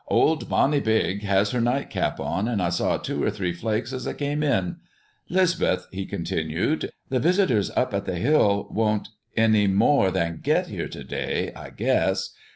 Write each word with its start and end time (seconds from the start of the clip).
"Old 0.07 0.49
Bonny 0.49 0.79
Beag 0.81 1.21
has 1.21 1.51
her 1.51 1.61
nightcap 1.61 2.19
on, 2.19 2.47
and 2.47 2.59
I 2.59 2.69
saw 2.69 2.97
two 2.97 3.23
or 3.23 3.29
three 3.29 3.53
flakes 3.53 3.93
as 3.93 4.07
I 4.07 4.13
came 4.13 4.41
in. 4.41 4.77
'Lisbeth," 5.29 5.85
he 5.91 6.07
continued, 6.07 6.91
"the 7.09 7.19
visitors 7.19 7.69
up 7.75 7.93
at 7.93 8.05
the 8.05 8.15
Hill 8.15 8.67
won't 8.71 9.09
any 9.37 9.67
more 9.67 10.09
than 10.09 10.39
get 10.41 10.69
there 10.69 10.87
to 10.87 11.03
day, 11.03 11.51
I 11.55 11.69
guess. 11.69 12.31